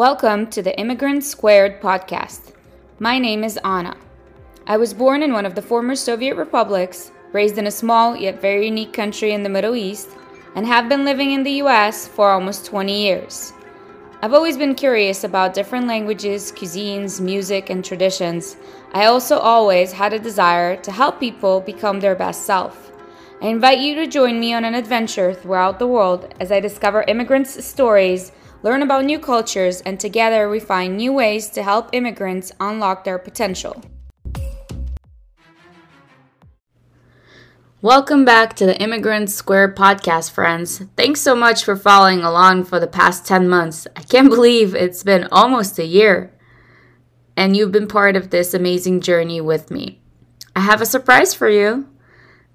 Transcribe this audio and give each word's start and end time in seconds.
Welcome 0.00 0.46
to 0.52 0.62
the 0.62 0.74
Immigrant 0.80 1.24
Squared 1.24 1.82
podcast. 1.82 2.54
My 2.98 3.18
name 3.18 3.44
is 3.44 3.58
Anna. 3.62 3.98
I 4.66 4.78
was 4.78 4.94
born 4.94 5.22
in 5.22 5.34
one 5.34 5.44
of 5.44 5.54
the 5.54 5.60
former 5.60 5.94
Soviet 5.94 6.36
republics, 6.36 7.10
raised 7.32 7.58
in 7.58 7.66
a 7.66 7.70
small 7.70 8.16
yet 8.16 8.40
very 8.40 8.64
unique 8.64 8.94
country 8.94 9.32
in 9.32 9.42
the 9.42 9.50
Middle 9.50 9.76
East, 9.76 10.08
and 10.54 10.66
have 10.66 10.88
been 10.88 11.04
living 11.04 11.32
in 11.32 11.42
the 11.42 11.60
US 11.64 12.08
for 12.08 12.30
almost 12.30 12.64
20 12.64 12.98
years. 12.98 13.52
I've 14.22 14.32
always 14.32 14.56
been 14.56 14.74
curious 14.74 15.22
about 15.22 15.52
different 15.52 15.86
languages, 15.86 16.50
cuisines, 16.50 17.20
music, 17.20 17.68
and 17.68 17.84
traditions. 17.84 18.56
I 18.94 19.04
also 19.04 19.36
always 19.38 19.92
had 19.92 20.14
a 20.14 20.18
desire 20.18 20.76
to 20.76 20.92
help 20.92 21.20
people 21.20 21.60
become 21.60 22.00
their 22.00 22.16
best 22.16 22.46
self. 22.46 22.90
I 23.42 23.46
invite 23.46 23.78
you 23.78 23.94
to 23.94 24.06
join 24.06 24.38
me 24.38 24.52
on 24.52 24.66
an 24.66 24.74
adventure 24.74 25.32
throughout 25.32 25.78
the 25.78 25.86
world 25.86 26.34
as 26.38 26.52
I 26.52 26.60
discover 26.60 27.04
immigrants' 27.08 27.64
stories 27.64 28.32
learn 28.62 28.82
about 28.82 29.06
new 29.06 29.18
cultures, 29.18 29.80
and 29.80 29.98
together 29.98 30.50
we 30.50 30.60
find 30.60 30.98
new 30.98 31.14
ways 31.14 31.48
to 31.52 31.62
help 31.62 31.88
immigrants 31.94 32.52
unlock 32.60 33.04
their 33.04 33.18
potential. 33.18 33.82
Welcome 37.80 38.26
back 38.26 38.56
to 38.56 38.66
the 38.66 38.78
Immigrant 38.78 39.30
Squared 39.30 39.74
podcast, 39.74 40.32
friends. 40.32 40.82
Thanks 40.94 41.22
so 41.22 41.34
much 41.34 41.64
for 41.64 41.76
following 41.76 42.20
along 42.20 42.64
for 42.64 42.78
the 42.78 42.86
past 42.86 43.24
10 43.24 43.48
months. 43.48 43.86
I 43.96 44.02
can't 44.02 44.28
believe 44.36 44.74
it's 44.74 45.02
been 45.02 45.26
almost 45.32 45.78
a 45.78 45.86
year, 45.86 46.30
and 47.38 47.56
you've 47.56 47.72
been 47.72 47.88
part 47.88 48.16
of 48.16 48.28
this 48.28 48.52
amazing 48.52 49.00
journey 49.00 49.40
with 49.40 49.70
me. 49.70 50.02
I 50.54 50.60
have 50.60 50.82
a 50.82 50.86
surprise 50.86 51.32
for 51.32 51.48
you. 51.48 51.89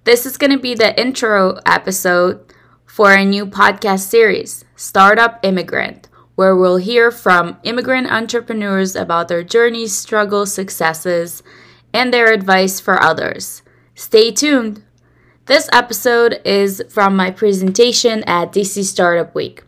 This 0.05 0.27
is 0.27 0.37
going 0.37 0.51
to 0.51 0.59
be 0.59 0.75
the 0.75 0.95
intro 1.01 1.57
episode 1.65 2.53
for 2.85 3.11
a 3.11 3.25
new 3.25 3.47
podcast 3.47 4.01
series, 4.01 4.63
Startup 4.75 5.39
Immigrant, 5.41 6.09
where 6.35 6.55
we'll 6.55 6.77
hear 6.77 7.09
from 7.09 7.57
immigrant 7.63 8.11
entrepreneurs 8.11 8.95
about 8.95 9.29
their 9.29 9.43
journeys, 9.43 9.97
struggles, 9.97 10.53
successes, 10.53 11.41
and 11.91 12.13
their 12.13 12.31
advice 12.31 12.79
for 12.79 13.01
others. 13.01 13.63
Stay 13.95 14.31
tuned. 14.31 14.83
This 15.47 15.67
episode 15.73 16.39
is 16.45 16.83
from 16.87 17.15
my 17.15 17.31
presentation 17.31 18.23
at 18.25 18.53
DC 18.53 18.83
Startup 18.83 19.33
Week. 19.33 19.63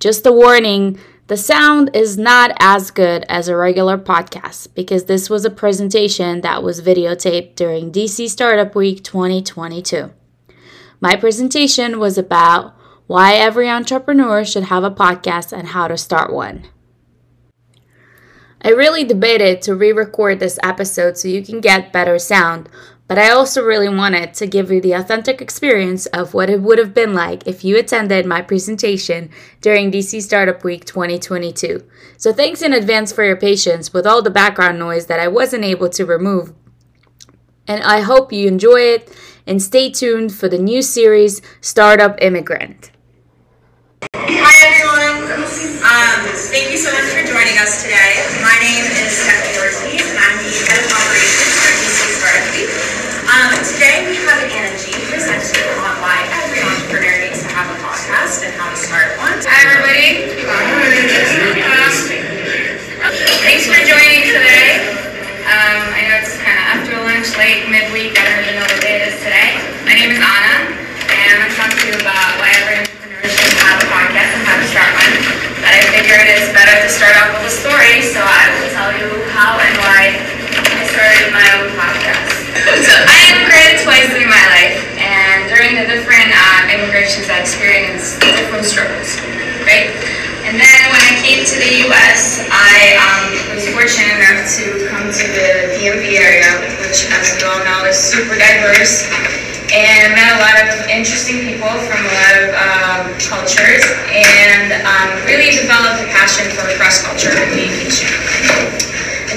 Just 0.00 0.24
a 0.24 0.32
warning 0.32 0.98
the 1.28 1.36
sound 1.36 1.90
is 1.92 2.16
not 2.16 2.52
as 2.58 2.90
good 2.90 3.24
as 3.28 3.48
a 3.48 3.56
regular 3.56 3.98
podcast 3.98 4.74
because 4.74 5.04
this 5.04 5.28
was 5.28 5.44
a 5.44 5.50
presentation 5.50 6.40
that 6.40 6.62
was 6.62 6.80
videotaped 6.80 7.54
during 7.54 7.92
DC 7.92 8.30
Startup 8.30 8.74
Week 8.74 9.04
2022. 9.04 10.10
My 11.02 11.16
presentation 11.16 11.98
was 11.98 12.16
about 12.16 12.74
why 13.06 13.34
every 13.34 13.68
entrepreneur 13.68 14.42
should 14.42 14.64
have 14.64 14.84
a 14.84 14.90
podcast 14.90 15.52
and 15.52 15.68
how 15.68 15.86
to 15.86 15.98
start 15.98 16.32
one. 16.32 16.64
I 18.62 18.70
really 18.70 19.04
debated 19.04 19.60
to 19.62 19.74
re 19.74 19.92
record 19.92 20.40
this 20.40 20.58
episode 20.62 21.18
so 21.18 21.28
you 21.28 21.44
can 21.44 21.60
get 21.60 21.92
better 21.92 22.18
sound, 22.18 22.70
but 23.08 23.18
I 23.18 23.30
also 23.30 23.64
really 23.64 23.88
wanted 23.88 24.34
to 24.34 24.46
give 24.46 24.70
you 24.70 24.82
the 24.82 24.92
authentic 24.92 25.40
experience 25.40 26.04
of 26.06 26.34
what 26.34 26.50
it 26.50 26.60
would 26.60 26.78
have 26.78 26.92
been 26.92 27.14
like 27.14 27.46
if 27.46 27.64
you 27.64 27.78
attended 27.78 28.26
my 28.26 28.42
presentation 28.42 29.30
during 29.62 29.90
DC 29.90 30.20
Startup 30.20 30.62
Week 30.62 30.84
2022. 30.84 31.82
So 32.18 32.32
thanks 32.34 32.60
in 32.60 32.74
advance 32.74 33.10
for 33.10 33.24
your 33.24 33.36
patience 33.36 33.94
with 33.94 34.06
all 34.06 34.20
the 34.20 34.30
background 34.30 34.78
noise 34.78 35.06
that 35.06 35.18
I 35.18 35.26
wasn't 35.26 35.64
able 35.64 35.88
to 35.88 36.04
remove. 36.04 36.52
And 37.66 37.82
I 37.82 38.00
hope 38.00 38.32
you 38.32 38.46
enjoy 38.46 38.80
it 38.80 39.16
and 39.46 39.62
stay 39.62 39.90
tuned 39.90 40.34
for 40.34 40.48
the 40.48 40.58
new 40.58 40.82
series 40.82 41.40
Startup 41.62 42.14
Immigrant. 42.20 42.90
Hi 44.14 44.56
everyone. 44.68 45.42
Um, 45.80 46.28
thank 46.52 46.70
you 46.70 46.76
so 46.76 46.92
much 46.92 47.08
for 47.08 47.24
joining 47.24 47.56
us 47.58 47.82
today. 47.82 48.20
My 48.42 48.56
name 48.60 48.84
is 48.84 49.12
Stephanie 49.16 49.57
today 53.64 54.06
we 54.06 54.14
have 54.22 54.38
Anna 54.54 54.70
G 54.78 54.92
presenting 55.10 55.66
on 55.82 55.98
why 55.98 56.22
every 56.30 56.62
entrepreneur 56.62 57.18
needs 57.26 57.42
to 57.42 57.48
have 57.48 57.66
a 57.66 57.78
podcast 57.82 58.46
and 58.46 58.54
how 58.54 58.70
to 58.70 58.76
start 58.76 59.18
one. 59.18 59.77
Experienced 87.48 88.20
different 88.20 88.60
struggles, 88.60 89.16
right? 89.64 89.88
And 90.44 90.60
then 90.60 90.80
when 90.92 91.00
I 91.00 91.16
came 91.24 91.48
to 91.48 91.56
the 91.56 91.88
U.S., 91.88 92.44
I 92.52 93.00
um, 93.00 93.56
was 93.56 93.64
fortunate 93.72 94.20
enough 94.20 94.44
to 94.60 94.84
come 94.92 95.08
to 95.08 95.26
the 95.32 95.72
DMV 95.72 96.20
area, 96.20 96.44
which, 96.84 97.08
as 97.08 97.32
you 97.40 97.48
all 97.48 97.64
know, 97.64 97.88
is 97.88 97.96
super 97.96 98.36
diverse, 98.36 99.08
and 99.72 100.12
met 100.12 100.36
a 100.36 100.40
lot 100.44 100.56
of 100.60 100.68
interesting 100.92 101.40
people 101.40 101.72
from 101.88 102.04
a 102.04 102.12
lot 102.20 102.34
of 102.36 102.46
um, 102.52 103.04
cultures, 103.16 103.84
and 104.12 104.76
um, 104.84 105.08
really 105.24 105.48
developed 105.56 106.04
a 106.04 106.08
passion 106.12 106.52
for 106.52 106.68
cross-cultural 106.76 107.32
communication. 107.48 108.12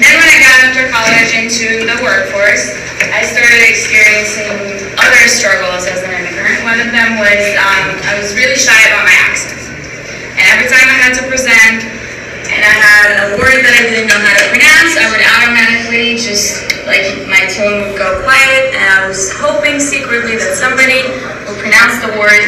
Then 0.02 0.18
when 0.18 0.30
I 0.34 0.38
got 0.42 0.58
after 0.66 0.90
college 0.90 1.30
into 1.38 1.86
the 1.86 1.94
workforce, 2.02 2.74
I 3.14 3.22
started 3.22 3.62
experiencing 3.70 4.50
other 4.98 5.30
struggles 5.30 5.86
as 5.86 6.02
an 6.02 6.10
immigrant. 6.10 6.66
One 6.66 6.82
of 6.82 6.90
them 6.90 7.22
was 7.22 7.42
um, 7.62 8.02
I 8.10 8.18
was 8.18 8.34
really 8.34 8.58
shy 8.58 8.74
about 8.90 9.06
my 9.06 9.14
accent. 9.14 9.62
And 10.42 10.46
every 10.58 10.74
time 10.74 10.90
I 10.90 10.98
had 11.06 11.14
to 11.22 11.24
present 11.30 11.86
and 12.50 12.62
I 12.66 12.74
had 12.74 13.08
a 13.30 13.38
word 13.38 13.62
that 13.62 13.78
I 13.78 13.94
didn't 13.94 14.10
know 14.10 14.18
how 14.18 14.34
to 14.42 14.46
pronounce, 14.50 14.98
I 14.98 15.06
would 15.14 15.22
automatically 15.22 16.18
just, 16.18 16.66
like, 16.90 17.22
my 17.30 17.46
tone 17.54 17.86
would 17.86 17.96
go 17.96 18.26
quiet, 18.26 18.74
and 18.74 18.82
I 18.82 19.06
was 19.06 19.30
hoping 19.38 19.78
secretly 19.78 20.36
that 20.36 20.58
somebody 20.58 21.06
would 21.46 21.60
pronounce 21.62 22.02
the 22.02 22.12
word 22.18 22.44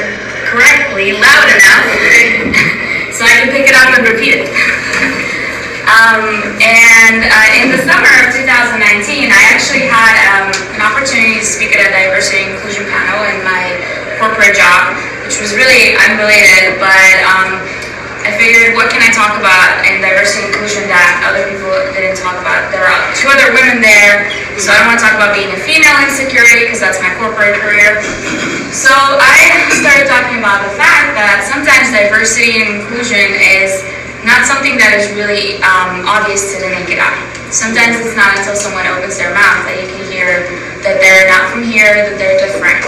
correctly, 0.49 1.13
loud 1.15 1.47
enough, 1.53 1.85
so 3.15 3.23
I 3.23 3.45
could 3.45 3.53
pick 3.53 3.69
it 3.69 3.77
up 3.77 3.93
and 3.93 4.09
repeat 4.09 4.41
it. 4.41 4.49
Um, 5.83 6.23
and 6.63 7.27
uh, 7.27 7.59
in 7.59 7.67
the 7.75 7.81
summer 7.83 8.07
of 8.23 8.31
2019, 8.31 8.79
I 9.27 9.41
actually 9.51 9.83
had 9.91 10.15
um, 10.31 10.47
an 10.79 10.81
opportunity 10.81 11.43
to 11.43 11.47
speak 11.47 11.75
at 11.75 11.83
a 11.83 11.91
diversity 11.91 12.47
and 12.47 12.55
inclusion 12.55 12.87
panel 12.87 13.19
in 13.27 13.43
my 13.43 13.75
corporate 14.15 14.55
job, 14.55 14.95
which 15.27 15.43
was 15.43 15.51
really 15.51 15.99
unrelated, 16.07 16.79
but 16.79 17.15
um, 17.27 17.59
I 18.23 18.31
figured 18.39 18.79
what 18.79 18.87
can 18.87 19.03
I 19.03 19.11
talk 19.11 19.35
about 19.35 19.83
in 19.83 19.99
diversity 19.99 20.47
and 20.47 20.55
inclusion 20.55 20.87
that 20.87 21.27
other 21.27 21.43
people 21.51 21.75
didn't 21.91 22.15
talk 22.15 22.39
about. 22.39 22.71
There 22.71 22.87
are 22.87 22.95
two 23.19 23.27
other 23.27 23.51
women 23.51 23.83
there, 23.83 24.31
so 24.55 24.71
I 24.71 24.79
don't 24.79 24.87
want 24.87 25.03
to 25.03 25.03
talk 25.03 25.19
about 25.19 25.35
being 25.35 25.51
a 25.51 25.59
female 25.59 25.99
in 25.99 26.07
security 26.07 26.63
because 26.63 26.79
that's 26.79 27.03
my 27.03 27.11
corporate 27.19 27.59
career. 27.59 27.99
So 28.71 28.95
I 28.95 29.67
started 29.75 30.07
talking 30.07 30.39
about 30.39 30.63
the 30.63 30.71
fact 30.79 31.19
that 31.19 31.43
sometimes 31.43 31.91
diversity 31.91 32.63
and 32.63 32.79
inclusion 32.79 33.35
is 33.35 33.83
not 34.23 34.47
something 34.47 34.79
that 34.79 34.95
is 34.95 35.11
really 35.15 35.59
um, 35.63 36.07
obvious 36.07 36.55
to 36.55 36.63
the 36.63 36.71
naked 36.71 36.99
eye. 36.99 37.19
Sometimes 37.51 37.99
it's 37.99 38.15
not 38.15 38.33
until 38.39 38.55
someone 38.55 38.87
opens 38.87 39.19
their 39.19 39.35
mouth 39.35 39.67
that 39.67 39.77
you 39.77 39.87
can 39.87 40.03
hear 40.09 40.47
that 40.81 40.99
they're 40.99 41.27
not 41.27 41.51
from 41.51 41.63
here, 41.63 42.07
that 42.07 42.15
they're 42.15 42.39
different. 42.39 42.81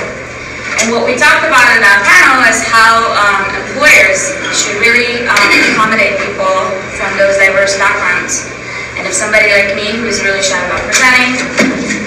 And 0.81 0.91
what 0.91 1.07
we 1.07 1.15
talked 1.15 1.47
about 1.47 1.71
in 1.75 1.81
that 1.83 2.03
panel 2.03 2.43
is 2.47 2.59
how 2.67 3.13
um, 3.15 3.47
employers 3.63 4.35
should 4.51 4.75
really 4.79 5.23
um, 5.27 5.47
accommodate 5.71 6.19
people 6.19 6.51
from 6.99 7.15
those 7.15 7.39
diverse 7.39 7.79
backgrounds. 7.79 8.47
And 8.99 9.03
if 9.03 9.15
somebody 9.15 9.51
like 9.51 9.75
me 9.75 9.95
who 9.95 10.07
is 10.07 10.23
really 10.23 10.43
shy 10.43 10.59
about 10.67 10.83
presenting, 10.87 11.35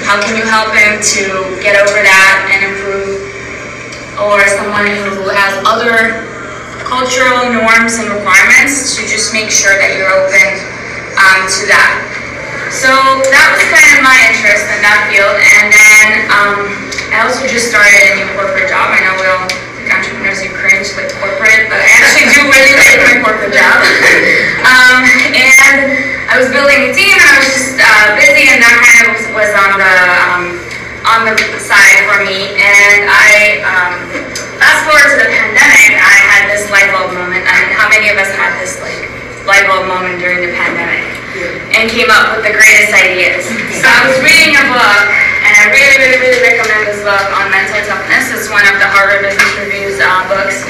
how 0.09 0.21
can 0.21 0.37
you 0.37 0.45
help 0.45 0.73
him 0.73 1.01
to 1.01 1.23
get 1.61 1.77
over 1.77 2.01
that 2.01 2.49
and 2.49 2.65
improve? 2.65 3.29
Or 4.17 4.41
someone 4.57 4.89
who 4.89 5.31
has 5.31 5.53
other 5.63 6.27
cultural 6.89 7.53
norms 7.53 8.01
and 8.01 8.09
requirements 8.09 8.97
to 8.97 9.05
just 9.05 9.37
make 9.37 9.53
sure 9.53 9.77
that 9.77 9.93
you're 9.93 10.09
open 10.09 10.49
um, 11.21 11.45
to 11.45 11.69
that. 11.69 12.01
So 12.73 12.89
that 13.29 13.49
was 13.53 13.65
kind 13.69 13.89
of 13.97 14.01
my 14.05 14.17
interest 14.29 14.65
in 14.73 14.81
that 14.81 15.09
field. 15.13 15.37
And 15.37 15.69
then 15.69 16.09
um, 16.33 16.59
I 17.13 17.25
also 17.29 17.45
just 17.45 17.69
started 17.69 17.93
a 17.93 18.13
new 18.17 18.29
corporate 18.33 18.73
job. 18.73 18.93
I 18.93 19.05
know 19.05 19.15
we 19.21 19.29
all 19.29 19.45
think 19.77 19.93
entrepreneurs 19.93 20.41
are 20.45 20.53
cringe 20.57 20.89
with 20.97 21.13
corporate, 21.21 21.69
but 21.69 21.81
I 21.81 21.89
actually 21.93 22.29
do 22.33 22.45
really 22.49 22.75
like 22.77 23.01
my 23.05 23.17
corporate 23.21 23.53
job. 23.53 23.77
um, 24.69 25.05
and 25.33 25.77
I 26.29 26.41
was 26.41 26.49
building 26.53 26.89
a 26.89 26.93
team 26.93 27.17
and 27.17 27.29
I 27.29 27.37
was 27.41 27.49
just 27.53 27.73
uh, 27.81 28.17
busy 28.17 28.53
and 28.53 28.61
that 28.65 28.77
kind 28.85 29.01
of 29.09 29.17
was, 29.17 29.25
was 29.33 29.53
on 29.57 29.71
the 29.77 29.95
um, 30.29 30.68
on 31.09 31.25
the 31.25 31.35
side 31.57 32.05
for 32.05 32.21
me. 32.21 32.53
And 32.61 33.09
I 33.09 33.65
um, 33.65 33.93
fast 34.61 34.85
forward 34.85 35.09
to 35.17 35.19
the 35.25 35.31
pandemic, 35.33 35.97
I 35.97 36.17
had 36.21 36.43
this 36.53 36.69
light 36.69 36.93
bulb 36.93 37.17
moment. 37.17 37.49
I 37.49 37.53
mean, 37.65 37.73
how 37.73 37.89
many 37.89 38.13
of 38.13 38.21
us 38.21 38.29
had 38.37 38.53
this 38.61 38.77
like 38.85 39.09
light 39.49 39.65
bulb 39.65 39.89
moment 39.89 40.21
during 40.21 40.45
the 40.45 40.53
pandemic? 40.53 41.19
Yeah. 41.37 41.77
and 41.77 41.87
came 41.93 42.11
up 42.11 42.35
with 42.35 42.51
the 42.51 42.55
greatest 42.57 42.91
ideas. 42.91 43.47
So 43.79 43.87
I 43.87 44.11
was 44.11 44.19
reading 44.27 44.59
a 44.59 44.65
book, 44.75 45.05
and 45.45 45.53
I 45.55 45.71
really, 45.71 45.97
really, 46.01 46.19
really 46.19 46.41
recommend 46.41 46.89
this 46.89 46.99
book 47.05 47.27
on 47.37 47.53
mental 47.53 47.79
toughness. 47.87 48.33
It's 48.33 48.51
one 48.51 48.65
of 48.67 48.75
the 48.81 48.89
Harvard 48.91 49.23
Business 49.23 49.53
Review's 49.61 50.03
uh, 50.03 50.25
books. 50.27 50.67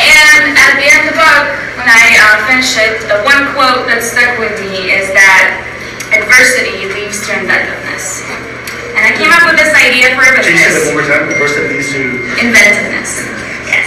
And 0.00 0.54
at 0.56 0.72
the 0.80 0.86
end 0.86 1.00
of 1.04 1.06
the 1.12 1.18
book, 1.20 1.44
when 1.76 1.90
I 1.90 2.16
uh, 2.24 2.46
finished 2.48 2.78
it, 2.78 3.04
the 3.10 3.20
one 3.26 3.52
quote 3.52 3.84
that 3.90 4.00
stuck 4.00 4.38
with 4.40 4.54
me 4.64 4.94
is 4.96 5.12
that 5.12 5.60
adversity 6.14 6.88
leads 6.94 7.20
to 7.28 7.36
inventiveness. 7.36 7.83
I 9.04 9.12
came 9.12 9.28
up 9.30 9.44
with 9.44 9.60
this 9.60 9.72
idea 9.76 10.16
for 10.16 10.24
a 10.24 10.32
Can 10.40 10.48
you 10.48 10.56
say 10.56 10.72
that 10.72 10.80
business. 10.80 10.88
one 10.88 10.96
more 10.96 11.06
time? 11.06 11.28
Adversity 11.28 11.66
leads 11.76 11.92
to. 11.92 12.02
Inventiveness. 12.40 13.10
Yes. 13.68 13.86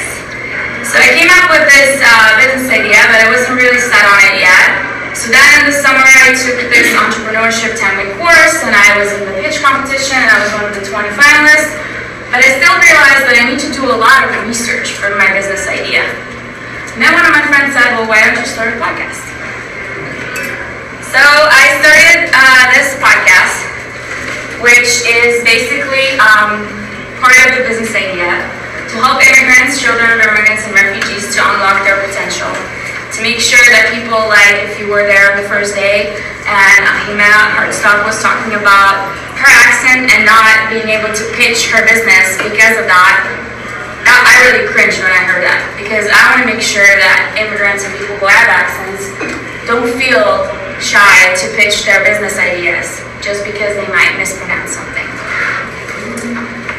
So 0.86 1.02
I 1.02 1.10
came 1.18 1.30
up 1.34 1.50
with 1.50 1.66
this 1.68 1.98
uh, 2.00 2.38
business 2.38 2.70
idea, 2.70 3.02
but 3.10 3.18
I 3.26 3.28
wasn't 3.34 3.58
really 3.58 3.82
set 3.82 4.06
on 4.06 4.20
it 4.30 4.38
yet. 4.46 4.70
So 5.18 5.34
then 5.34 5.42
in 5.66 5.74
the 5.74 5.76
summer, 5.76 6.06
I 6.06 6.38
took 6.38 6.62
this 6.70 6.94
entrepreneurship 6.94 7.74
10-week 7.74 8.22
course, 8.22 8.62
and 8.62 8.78
I 8.78 9.02
was 9.02 9.10
in 9.18 9.26
the 9.26 9.34
pitch 9.42 9.58
competition, 9.66 10.14
and 10.22 10.30
I 10.30 10.38
was 10.46 10.50
one 10.54 10.66
of 10.70 10.74
the 10.78 10.86
20 10.86 11.10
finalists. 11.18 11.74
But 12.30 12.46
I 12.46 12.54
still 12.62 12.78
realized 12.78 13.24
that 13.26 13.36
I 13.42 13.44
need 13.50 13.58
to 13.66 13.72
do 13.74 13.90
a 13.90 13.98
lot 13.98 14.22
of 14.22 14.30
research 14.46 14.94
for 14.94 15.10
my 15.18 15.34
business 15.34 15.66
idea. 15.66 16.06
And 16.94 17.02
then 17.02 17.10
one 17.18 17.26
of 17.26 17.34
my 17.34 17.42
friends 17.50 17.74
said, 17.74 17.98
well, 17.98 18.06
why 18.06 18.22
don't 18.22 18.38
you 18.38 18.46
start 18.46 18.70
a 18.70 18.78
podcast? 18.78 19.26
So 21.02 21.18
I 21.24 21.64
started 21.82 22.30
uh, 22.36 22.64
this 22.78 22.94
podcast, 23.02 23.67
which 24.64 25.06
is 25.06 25.46
basically 25.46 26.18
um, 26.18 26.66
part 27.22 27.38
of 27.46 27.58
the 27.58 27.64
business 27.66 27.94
idea 27.94 28.42
to 28.90 28.96
help 29.04 29.20
immigrants, 29.20 29.78
children 29.78 30.08
of 30.16 30.20
immigrants, 30.22 30.64
and 30.66 30.74
refugees 30.74 31.36
to 31.36 31.40
unlock 31.44 31.84
their 31.84 32.00
potential. 32.08 32.50
To 33.16 33.20
make 33.24 33.40
sure 33.40 33.62
that 33.74 33.92
people, 33.92 34.20
like 34.30 34.68
if 34.68 34.80
you 34.80 34.88
were 34.88 35.04
there 35.04 35.34
on 35.34 35.36
the 35.40 35.48
first 35.48 35.76
day, 35.76 36.16
and 36.48 36.82
Hima 37.04 37.28
Hartstock 37.56 38.08
was 38.08 38.20
talking 38.24 38.56
about 38.56 39.12
her 39.36 39.52
accent 39.68 40.08
and 40.08 40.24
not 40.24 40.72
being 40.72 40.88
able 40.88 41.12
to 41.12 41.24
pitch 41.36 41.68
her 41.70 41.84
business 41.84 42.40
because 42.40 42.80
of 42.80 42.88
that, 42.88 43.28
that 44.08 44.20
I 44.24 44.34
really 44.48 44.66
cringed 44.72 45.04
when 45.04 45.12
I 45.12 45.28
heard 45.28 45.44
that 45.44 45.60
because 45.76 46.08
I 46.08 46.20
want 46.32 46.48
to 46.48 46.48
make 46.48 46.64
sure 46.64 46.88
that 46.88 47.36
immigrants 47.36 47.84
and 47.84 47.92
people 48.00 48.16
who 48.16 48.28
have 48.32 48.48
accents 48.48 49.12
don't 49.68 49.92
feel 50.00 50.48
shy 50.80 51.34
to 51.42 51.46
pitch 51.58 51.86
their 51.86 52.06
business 52.06 52.38
ideas 52.38 53.02
just 53.22 53.42
because 53.44 53.74
they 53.74 53.88
might 53.90 54.14
mispronounce 54.18 54.78
something. 54.78 55.08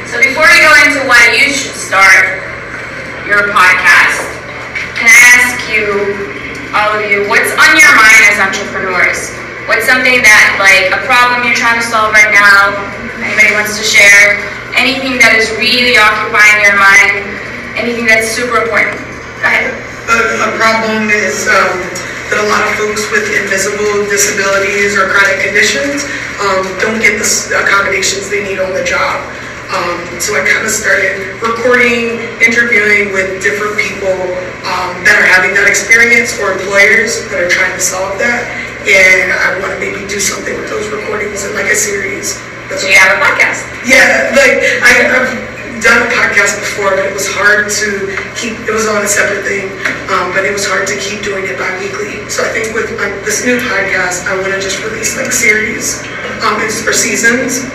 So 0.07 0.23
before 0.23 0.47
we 0.49 0.59
go 0.65 0.73
into 0.87 1.05
why 1.05 1.37
you 1.37 1.53
should 1.53 1.75
start 1.75 2.41
your 3.29 3.51
podcast, 3.53 4.25
can 4.97 5.11
I 5.11 5.21
ask 5.37 5.69
you, 5.69 5.85
all 6.73 6.97
of 6.97 7.05
you, 7.11 7.29
what's 7.29 7.53
on 7.55 7.73
your 7.77 7.93
mind 7.93 8.23
as 8.33 8.41
entrepreneurs? 8.41 9.35
What's 9.69 9.85
something 9.85 10.25
that, 10.25 10.57
like, 10.57 10.89
a 10.97 11.01
problem 11.05 11.45
you're 11.45 11.59
trying 11.59 11.77
to 11.77 11.85
solve 11.85 12.17
right 12.17 12.33
now? 12.33 12.73
Anybody 13.21 13.53
wants 13.53 13.77
to 13.77 13.85
share? 13.85 14.41
Anything 14.73 15.21
that 15.21 15.37
is 15.37 15.53
really 15.61 16.01
occupying 16.01 16.65
your 16.65 16.79
mind? 16.81 17.21
Anything 17.77 18.09
that's 18.09 18.33
super 18.33 18.65
important? 18.65 18.97
Go 19.43 19.47
ahead. 19.47 19.71
A, 20.09 20.49
a 20.49 20.51
problem 20.57 21.13
is 21.13 21.45
um, 21.53 22.08
that 22.29 22.41
a 22.41 22.49
lot 22.49 22.61
of 22.65 22.73
folks 22.77 23.09
with 23.09 23.25
invisible 23.33 24.05
disabilities 24.13 24.97
or 24.97 25.09
chronic 25.09 25.41
conditions 25.41 26.05
um, 26.45 26.65
don't 26.79 27.01
get 27.01 27.17
the 27.17 27.27
accommodations 27.57 28.29
they 28.29 28.45
need 28.45 28.61
on 28.61 28.77
the 28.77 28.85
job. 28.85 29.25
Um, 29.69 30.01
so 30.17 30.33
I 30.33 30.45
kind 30.49 30.65
of 30.65 30.73
started 30.73 31.21
recording, 31.45 32.25
interviewing 32.41 33.13
with 33.13 33.41
different 33.45 33.77
people 33.77 34.17
um, 34.65 34.97
that 35.05 35.17
are 35.21 35.29
having 35.29 35.53
that 35.57 35.69
experience 35.69 36.37
or 36.41 36.57
employers 36.57 37.21
that 37.29 37.45
are 37.45 37.53
trying 37.53 37.77
to 37.77 37.83
solve 37.83 38.17
that. 38.17 38.49
And 38.89 39.29
I 39.29 39.61
want 39.61 39.77
to 39.77 39.81
maybe 39.81 40.09
do 40.09 40.17
something 40.17 40.57
with 40.57 40.73
those 40.73 40.89
recordings 40.89 41.45
in 41.45 41.53
like 41.53 41.69
a 41.69 41.77
series. 41.77 42.41
So 42.73 42.89
you 42.89 42.97
have 42.97 43.17
a 43.17 43.21
podcast. 43.21 43.65
Yeah, 43.85 44.33
like 44.37 44.61
I, 44.85 45.09
I've 45.09 45.48
done 45.83 46.07
a 46.07 46.11
podcast 46.11 46.59
before, 46.59 46.95
but 46.95 47.07
it 47.07 47.15
was 47.15 47.29
hard 47.29 47.71
to 47.83 47.89
keep. 48.35 48.55
It 48.67 48.75
was 48.75 48.87
on 48.87 49.03
a 49.03 49.11
separate 49.11 49.45
thing, 49.47 49.71
um, 50.11 50.35
but 50.35 50.45
it 50.45 50.53
was 50.53 50.67
hard 50.67 50.87
to 50.91 50.97
keep 50.99 51.23
doing 51.23 51.47
it 51.47 51.59
bi-weekly. 51.59 52.27
So 52.31 52.43
I 52.43 52.51
think 52.51 52.75
with 52.75 52.91
this 53.25 53.45
new 53.47 53.59
podcast, 53.71 54.27
I 54.27 54.35
want 54.39 54.55
to 54.55 54.61
just 54.61 54.83
release 54.83 55.17
like 55.17 55.31
series 55.31 56.03
um, 56.43 56.59
or 56.59 56.95
seasons 56.95 57.67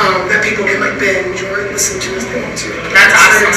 um, 0.00 0.26
that 0.32 0.40
people 0.42 0.64
can 0.64 0.80
like 0.80 0.96
binge 0.96 1.42
or 1.52 1.68
listen 1.70 2.00
to 2.00 2.08
as 2.16 2.24
they 2.26 2.38
want 2.40 2.56
to. 2.66 2.70
That's 2.90 3.14
awesome. 3.14 3.50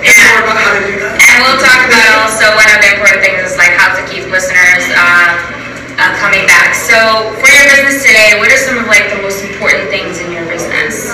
It's, 0.00 0.16
a, 0.16 0.32
more 0.32 0.48
about 0.48 0.56
how 0.56 0.72
to 0.74 0.82
do 0.88 0.96
that. 0.96 1.20
And 1.20 1.44
we'll 1.44 1.60
talk 1.60 1.84
about 1.84 2.24
also 2.24 2.48
one 2.56 2.68
of 2.72 2.80
the 2.80 2.88
important 2.96 3.20
things 3.20 3.52
is 3.52 3.56
like 3.60 3.76
how 3.76 3.92
to 3.92 4.02
keep 4.08 4.24
listeners 4.32 4.88
uh, 4.96 5.36
uh, 6.00 6.12
coming 6.16 6.48
back. 6.48 6.72
So 6.72 6.96
for 7.36 7.48
your 7.52 7.68
business 7.68 8.00
today, 8.00 8.40
what 8.40 8.48
are 8.48 8.60
some 8.60 8.80
of 8.80 8.88
like 8.88 9.12
the 9.12 9.20
most 9.20 9.44
important 9.44 9.92
things 9.92 10.16
in 10.24 10.32
your 10.32 10.48
business? 10.48 11.12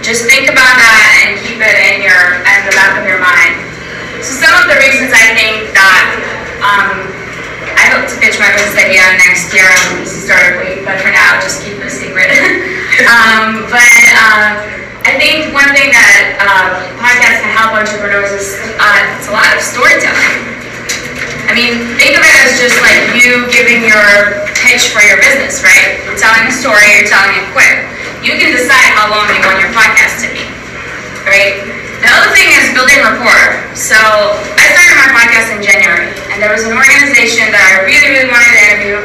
Just 0.00 0.24
think 0.24 0.48
about 0.48 0.80
that 0.80 1.28
and 1.28 1.36
keep 1.44 1.60
it 1.60 1.76
in 1.92 2.00
your 2.00 2.40
in 2.40 2.60
the 2.64 2.72
back 2.72 2.96
of 2.96 3.04
your 3.04 3.20
mind. 3.20 3.52
So 4.24 4.32
some 4.40 4.56
of 4.56 4.64
the 4.72 4.80
reasons 4.80 5.12
I 5.12 5.36
think 5.36 5.76
that 5.76 6.08
um, 6.64 7.04
I 7.76 7.92
hope 7.92 8.08
to 8.08 8.16
pitch 8.16 8.40
my 8.40 8.48
business 8.56 8.80
idea 8.80 9.04
next 9.20 9.52
year 9.52 9.68
on 9.68 10.00
DC 10.00 10.24
Startup 10.24 10.56
Week, 10.64 10.84
but 10.88 10.96
for 11.04 11.12
now, 11.12 11.36
just 11.44 11.60
keep 11.60 11.76
it 11.76 11.88
a 11.88 11.92
secret. 11.92 12.32
um, 13.12 13.68
but 13.68 14.00
uh, 14.16 14.56
I 15.04 15.16
think 15.20 15.52
one 15.56 15.68
thing 15.72 15.92
that 15.92 16.36
uh, 16.44 16.80
podcasts 17.00 17.44
can 17.44 17.52
help 17.52 17.76
entrepreneurs 17.76 18.32
is 18.32 18.60
uh, 18.76 19.16
it's 19.16 19.28
a 19.28 19.34
lot 19.36 19.48
of 19.52 19.60
storytelling. 19.60 20.50
I 21.48 21.56
mean, 21.56 21.96
think 21.98 22.14
of 22.14 22.22
it 22.22 22.36
as 22.46 22.62
just 22.62 22.78
like 22.78 23.16
you 23.16 23.42
giving 23.50 23.82
your 23.82 24.46
pitch 24.54 24.92
for 24.94 25.02
your 25.02 25.18
business, 25.18 25.64
right? 25.66 25.98
You're 26.06 26.20
telling 26.20 26.46
a 26.46 26.54
story, 26.70 26.86
you're 26.94 27.10
telling 27.10 27.34
it 27.34 27.46
quick. 27.50 27.82
You 28.22 28.38
can 28.38 28.54
decide 28.54 28.94
how 28.94 29.10
long 29.10 29.26
you 29.26 29.42
want 29.42 29.58
your 29.58 29.74
podcast 29.74 30.22
to 30.22 30.30
be, 30.30 30.46
right? 31.26 31.66
The 31.98 32.08
other 32.14 32.30
thing 32.30 32.46
is 32.46 32.70
building 32.70 33.02
rapport. 33.02 33.58
So 33.74 33.98
I 33.98 34.64
started 34.70 34.94
my 35.02 35.10
podcast 35.10 35.50
in 35.50 35.66
January, 35.66 36.14
and 36.30 36.38
there 36.38 36.54
was 36.54 36.62
an 36.62 36.78
organization 36.78 37.50
that 37.50 37.58
I 37.58 37.82
really, 37.90 38.06
really 38.06 38.30
wanted 38.30 38.54
to 38.54 38.60
interview, 38.70 38.96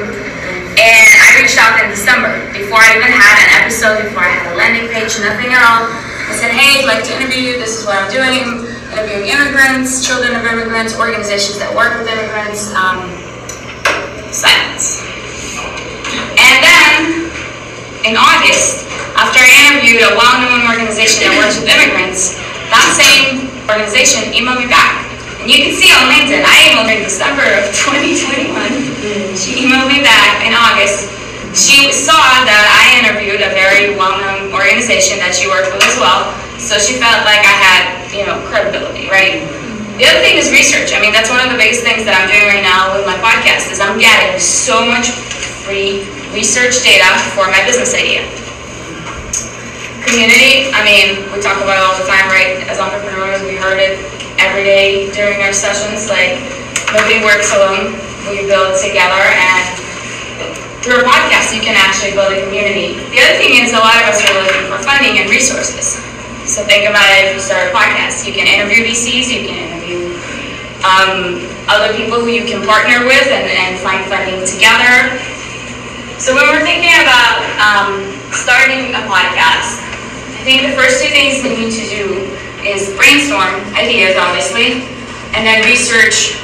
and 0.77 1.09
I 1.25 1.41
reached 1.41 1.57
out 1.57 1.81
in 1.81 1.89
December 1.89 2.37
before 2.53 2.77
I 2.77 3.01
even 3.01 3.09
had 3.09 3.35
an 3.41 3.49
episode, 3.65 4.05
before 4.05 4.21
I 4.21 4.29
had 4.29 4.45
a 4.53 4.55
landing 4.61 4.85
page, 4.93 5.17
nothing 5.25 5.49
at 5.57 5.65
all. 5.65 5.89
I 5.89 6.37
said, 6.37 6.53
hey, 6.53 6.85
I'd 6.85 6.89
like 6.89 7.01
to 7.09 7.17
interview 7.17 7.49
you. 7.49 7.53
This 7.57 7.81
is 7.81 7.85
what 7.85 7.97
I'm 7.97 8.13
doing. 8.13 8.69
Interviewing 8.93 9.33
immigrants, 9.33 10.05
children 10.05 10.37
of 10.37 10.45
immigrants, 10.45 10.93
organizations 11.01 11.57
that 11.57 11.73
work 11.73 11.97
with 11.97 12.05
immigrants. 12.05 12.69
Um, 12.77 13.09
silence. 14.29 15.01
And 16.37 16.59
then 16.61 17.24
in 18.05 18.13
August, 18.13 18.85
after 19.17 19.41
I 19.41 19.49
interviewed 19.65 20.05
a 20.05 20.13
well-known 20.13 20.69
organization 20.69 21.25
that 21.25 21.33
works 21.41 21.57
with 21.57 21.65
immigrants, 21.65 22.37
that 22.69 22.85
same 22.93 23.49
organization 23.65 24.29
emailed 24.29 24.61
me 24.61 24.69
back. 24.69 25.01
And 25.41 25.49
you 25.49 25.65
can 25.65 25.73
see 25.73 25.89
on 25.89 26.05
LinkedIn, 26.13 26.45
I 26.45 26.69
emailed 26.69 26.89
her 26.93 26.97
in 27.01 27.05
December 27.05 27.45
of 27.57 27.65
2021. 27.73 29.33
She 29.33 29.65
emailed 29.65 29.89
me 29.89 30.05
back 30.05 30.45
in 30.45 30.53
August. 30.53 31.09
She 31.57 31.89
saw 31.89 32.45
that 32.45 32.65
I 32.69 33.01
interviewed 33.01 33.41
a 33.41 33.49
very 33.57 33.97
well-known 33.97 34.53
organization 34.53 35.17
that 35.25 35.33
she 35.33 35.49
worked 35.49 35.73
with 35.73 35.81
as 35.81 35.97
well, 35.97 36.29
so 36.61 36.77
she 36.77 37.01
felt 37.01 37.25
like 37.25 37.41
I 37.41 37.55
had, 37.57 37.81
you 38.13 38.27
know, 38.27 38.37
credibility, 38.51 39.09
right? 39.09 39.49
The 39.97 40.05
other 40.11 40.21
thing 40.21 40.35
is 40.35 40.51
research. 40.51 40.91
I 40.91 40.99
mean, 40.99 41.15
that's 41.15 41.31
one 41.31 41.39
of 41.39 41.47
the 41.47 41.57
biggest 41.57 41.81
things 41.81 42.03
that 42.03 42.13
I'm 42.13 42.27
doing 42.27 42.43
right 42.43 42.65
now 42.65 42.91
with 42.91 43.07
my 43.07 43.15
podcast 43.23 43.71
is 43.71 43.79
I'm 43.79 43.95
getting 43.95 44.35
so 44.37 44.83
much 44.83 45.07
free 45.63 46.03
research 46.35 46.83
data 46.83 47.07
for 47.31 47.47
my 47.47 47.63
business 47.63 47.95
idea. 47.95 48.27
Community, 50.03 50.69
I 50.75 50.83
mean, 50.83 51.23
we 51.31 51.39
talk 51.39 51.57
about 51.63 51.79
it 51.79 51.83
all 51.87 51.95
the 51.95 52.05
time, 52.05 52.27
right? 52.27 52.61
As 52.67 52.77
entrepreneurs, 52.77 53.41
we 53.47 53.55
heard 53.55 53.79
it 53.79 53.97
every 54.37 54.67
day 54.67 55.09
during 55.15 55.41
our 55.41 55.55
sessions. 55.55 56.11
Like, 56.11 56.37
nobody 56.91 57.23
works 57.23 57.55
alone. 57.55 57.95
We 58.27 58.45
build 58.45 58.75
together, 58.77 59.23
and 59.23 59.63
through 60.83 61.01
a 61.01 61.05
podcast, 61.07 61.55
you 61.55 61.63
can 61.63 61.73
actually 61.73 62.13
build 62.13 62.29
a 62.35 62.43
community. 62.45 62.99
The 63.09 63.23
other 63.23 63.37
thing 63.41 63.57
is, 63.63 63.73
a 63.73 63.81
lot 63.81 63.97
of 64.03 64.13
us 64.13 64.21
are 64.21 64.35
looking 64.37 64.67
for 64.69 64.77
funding 64.85 65.17
and 65.17 65.31
resources. 65.31 65.97
So 66.45 66.61
think 66.61 66.85
about 66.85 67.09
it 67.17 67.31
if 67.31 67.39
you 67.39 67.41
start 67.41 67.71
a 67.71 67.73
podcast. 67.73 68.27
You 68.27 68.35
can 68.37 68.45
interview 68.45 68.85
VCs, 68.85 69.33
you 69.33 69.49
can 69.49 69.57
interview 69.57 70.13
um, 70.85 71.41
other 71.65 71.89
people 71.97 72.21
who 72.21 72.29
you 72.29 72.45
can 72.45 72.61
partner 72.61 73.01
with 73.09 73.25
and, 73.33 73.49
and 73.49 73.73
find 73.81 74.05
funding 74.05 74.45
together. 74.45 75.17
So 76.15 76.31
when 76.31 76.47
we're 76.47 76.63
thinking 76.63 76.95
about 77.03 77.43
um, 77.59 77.99
starting 78.31 78.95
a 78.95 79.03
podcast, 79.03 79.83
I 80.39 80.41
think 80.47 80.63
the 80.63 80.71
first 80.71 81.03
two 81.03 81.11
things 81.11 81.43
we 81.43 81.51
need 81.59 81.75
to 81.75 81.85
do 81.91 82.05
is 82.63 82.95
brainstorm 82.95 83.59
ideas, 83.75 84.15
obviously, 84.15 84.87
and 85.35 85.43
then 85.43 85.67
research 85.67 86.39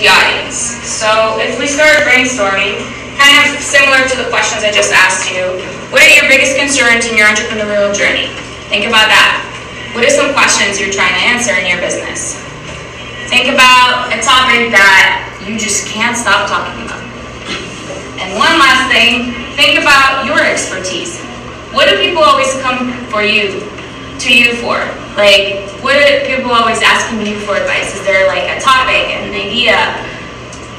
the 0.00 0.08
audience. 0.08 0.80
So 0.88 1.36
if 1.36 1.60
we 1.60 1.68
start 1.68 2.00
brainstorming, 2.08 2.80
kind 3.20 3.36
of 3.44 3.60
similar 3.60 4.08
to 4.08 4.16
the 4.16 4.32
questions 4.32 4.64
I 4.64 4.72
just 4.72 4.88
asked 4.96 5.28
you, 5.28 5.44
what 5.92 6.00
are 6.00 6.14
your 6.16 6.24
biggest 6.24 6.56
concerns 6.56 7.04
in 7.04 7.12
your 7.12 7.28
entrepreneurial 7.28 7.92
journey? 7.92 8.32
Think 8.72 8.88
about 8.88 9.12
that. 9.12 9.44
What 9.92 10.00
are 10.00 10.14
some 10.14 10.32
questions 10.32 10.80
you're 10.80 10.92
trying 10.92 11.12
to 11.12 11.22
answer 11.28 11.52
in 11.60 11.68
your 11.68 11.80
business? 11.84 12.40
Think 13.28 13.52
about 13.52 14.08
a 14.16 14.18
topic 14.24 14.72
that 14.72 15.28
you 15.44 15.60
just 15.60 15.84
can't 15.92 16.16
stop 16.16 16.48
talking 16.48 16.88
about. 16.88 16.97
And 18.18 18.34
one 18.34 18.58
last 18.58 18.90
thing, 18.90 19.32
think 19.54 19.78
about 19.78 20.26
your 20.26 20.42
expertise. 20.42 21.22
What 21.70 21.88
do 21.88 21.96
people 22.02 22.22
always 22.22 22.50
come 22.62 22.92
for 23.06 23.22
you, 23.22 23.62
to 24.18 24.30
you 24.34 24.58
for? 24.58 24.82
Like, 25.14 25.70
what 25.82 25.94
are 25.94 26.26
people 26.26 26.50
always 26.50 26.82
asking 26.82 27.26
you 27.26 27.38
for 27.38 27.54
advice? 27.54 27.94
Is 27.94 28.02
there 28.02 28.26
like 28.26 28.50
a 28.50 28.58
topic, 28.60 29.14
an 29.14 29.30
idea, 29.30 29.78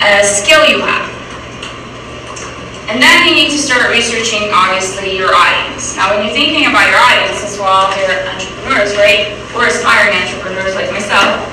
a 0.03 0.24
skill 0.24 0.67
you 0.67 0.84
have? 0.84 1.08
And 2.89 3.00
then 3.00 3.27
you 3.29 3.36
need 3.36 3.51
to 3.51 3.58
start 3.62 3.88
researching, 3.91 4.50
obviously, 4.51 5.15
your 5.15 5.29
audience. 5.29 5.96
Now, 5.96 6.10
when 6.10 6.25
you're 6.25 6.34
thinking 6.34 6.65
about 6.65 6.89
your 6.89 6.98
audience, 6.98 7.43
as 7.46 7.60
well, 7.60 7.88
they're 7.93 8.25
entrepreneurs, 8.27 8.98
right? 8.98 9.38
Or 9.53 9.67
aspiring 9.69 10.17
entrepreneurs 10.17 10.74
like 10.74 10.89
myself. 10.89 11.46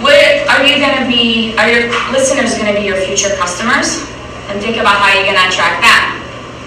What 0.00 0.14
are 0.48 0.64
you 0.64 0.78
going 0.78 1.02
to 1.02 1.06
be, 1.10 1.58
are 1.58 1.68
your 1.68 1.90
listeners 2.14 2.54
going 2.54 2.72
to 2.72 2.78
be 2.78 2.86
your 2.86 2.96
future 2.96 3.34
customers? 3.36 4.06
And 4.50 4.58
think 4.60 4.76
about 4.80 4.98
how 4.98 5.12
you're 5.14 5.26
going 5.28 5.38
to 5.38 5.46
attract 5.48 5.82
them. 5.84 6.02